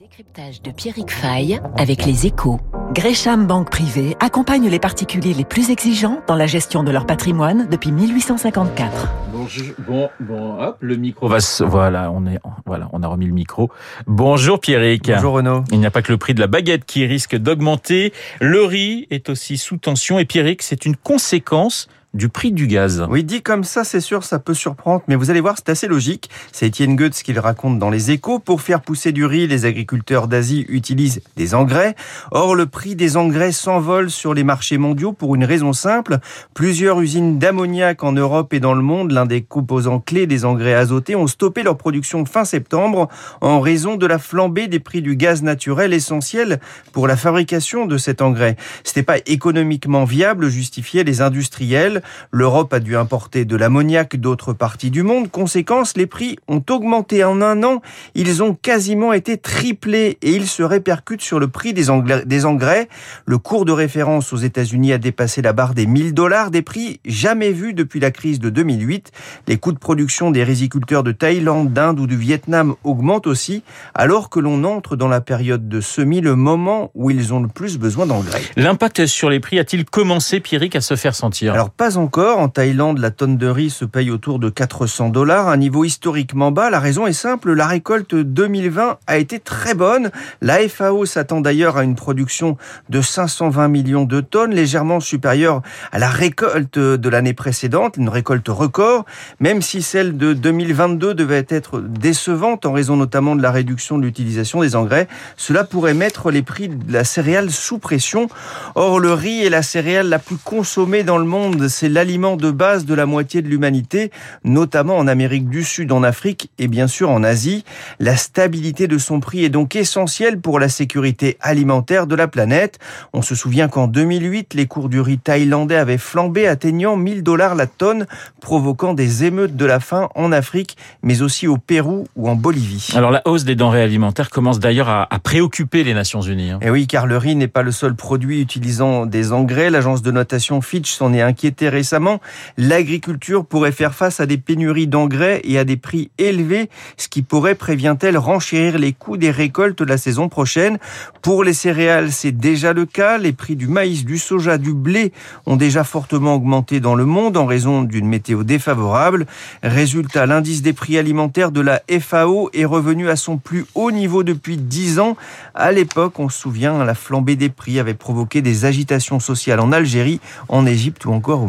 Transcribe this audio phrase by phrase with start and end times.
[0.00, 2.58] décryptage de Pierrick Fay avec les échos.
[2.92, 7.68] Gresham Banque Privée accompagne les particuliers les plus exigeants dans la gestion de leur patrimoine
[7.70, 9.08] depuis 1854.
[9.32, 13.26] Bonjour, bon, bon, hop, le micro va se, voilà, on est, voilà, on a remis
[13.26, 13.70] le micro.
[14.08, 15.06] Bonjour Pierrick.
[15.06, 15.62] Bonjour Renaud.
[15.70, 18.12] Il n'y a pas que le prix de la baguette qui risque d'augmenter.
[18.40, 23.04] Le riz est aussi sous tension et Pierrick, c'est une conséquence du prix du gaz.
[23.10, 25.88] Oui, dit comme ça, c'est sûr, ça peut surprendre, mais vous allez voir, c'est assez
[25.88, 26.30] logique.
[26.52, 28.38] C'est Étienne Goetz qui le raconte dans Les Échos.
[28.38, 31.96] Pour faire pousser du riz, les agriculteurs d'Asie utilisent des engrais.
[32.30, 36.18] Or, le prix des engrais s'envole sur les marchés mondiaux pour une raison simple.
[36.54, 40.74] Plusieurs usines d'ammoniac en Europe et dans le monde, l'un des composants clés des engrais
[40.74, 43.08] azotés, ont stoppé leur production fin septembre
[43.40, 46.60] en raison de la flambée des prix du gaz naturel essentiel
[46.92, 48.56] pour la fabrication de cet engrais.
[48.84, 52.02] C'était pas économiquement viable, justifiaient les industriels.
[52.30, 55.30] L'Europe a dû importer de l'ammoniac d'autres parties du monde.
[55.30, 57.82] Conséquence, les prix ont augmenté en un an.
[58.14, 62.88] Ils ont quasiment été triplés et ils se répercutent sur le prix des engrais.
[63.26, 67.00] Le cours de référence aux États-Unis a dépassé la barre des 1000 dollars, des prix
[67.04, 69.12] jamais vus depuis la crise de 2008.
[69.48, 73.62] Les coûts de production des riziculteurs de Thaïlande, d'Inde ou du Vietnam augmentent aussi,
[73.94, 77.48] alors que l'on entre dans la période de semis, le moment où ils ont le
[77.48, 78.42] plus besoin d'engrais.
[78.56, 81.52] L'impact sur les prix a-t-il commencé, Pierrick, à se faire sentir?
[81.54, 82.38] Alors pas encore.
[82.38, 86.50] En Thaïlande, la tonne de riz se paye autour de 400 dollars, un niveau historiquement
[86.50, 86.70] bas.
[86.70, 90.10] La raison est simple, la récolte 2020 a été très bonne.
[90.40, 92.56] La FAO s'attend d'ailleurs à une production
[92.88, 98.48] de 520 millions de tonnes, légèrement supérieure à la récolte de l'année précédente, une récolte
[98.48, 99.04] record,
[99.40, 104.04] même si celle de 2022 devait être décevante en raison notamment de la réduction de
[104.04, 105.08] l'utilisation des engrais.
[105.36, 108.28] Cela pourrait mettre les prix de la céréale sous pression.
[108.74, 111.68] Or, le riz est la céréale la plus consommée dans le monde.
[111.74, 114.12] C'est l'aliment de base de la moitié de l'humanité,
[114.44, 117.64] notamment en Amérique du Sud, en Afrique et bien sûr en Asie.
[117.98, 122.78] La stabilité de son prix est donc essentielle pour la sécurité alimentaire de la planète.
[123.12, 127.56] On se souvient qu'en 2008, les cours du riz thaïlandais avaient flambé, atteignant 1000 dollars
[127.56, 128.06] la tonne,
[128.40, 132.90] provoquant des émeutes de la faim en Afrique, mais aussi au Pérou ou en Bolivie.
[132.94, 136.52] Alors la hausse des denrées alimentaires commence d'ailleurs à, à préoccuper les Nations Unies.
[136.52, 136.60] Hein.
[136.62, 139.70] Et oui, car le riz n'est pas le seul produit utilisant des engrais.
[139.70, 142.20] L'agence de notation Fitch s'en est inquiétée récemment.
[142.58, 147.22] L'agriculture pourrait faire face à des pénuries d'engrais et à des prix élevés, ce qui
[147.22, 150.78] pourrait, prévient-elle, renchérir les coûts des récoltes la saison prochaine.
[151.22, 153.18] Pour les céréales, c'est déjà le cas.
[153.18, 155.12] Les prix du maïs, du soja, du blé
[155.46, 159.26] ont déjà fortement augmenté dans le monde en raison d'une météo défavorable.
[159.62, 164.22] Résultat, l'indice des prix alimentaires de la FAO est revenu à son plus haut niveau
[164.22, 165.16] depuis 10 ans.
[165.54, 169.72] À l'époque, on se souvient, la flambée des prix avait provoqué des agitations sociales en
[169.72, 171.48] Algérie, en Égypte ou encore au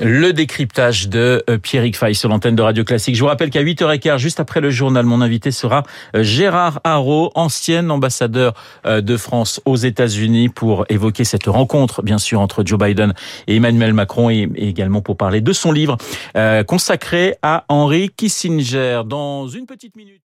[0.00, 3.16] Le décryptage de euh, Pierrick Fay sur l'antenne de Radio Classique.
[3.16, 5.82] Je vous rappelle qu'à 8h15, juste après le journal, mon invité sera
[6.14, 8.54] euh, Gérard Haro, ancien ambassadeur
[8.86, 13.14] euh, de France aux États-Unis pour évoquer cette rencontre, bien sûr, entre Joe Biden
[13.48, 15.96] et Emmanuel Macron et également pour parler de son livre
[16.66, 19.02] consacré à Henry Kissinger.
[19.04, 20.22] Dans une petite minute.